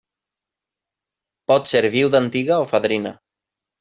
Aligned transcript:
Pot 1.51 1.69
ser 1.73 1.83
viuda 1.99 2.23
antiga 2.25 2.59
o 2.67 2.67
fadrina. 2.73 3.13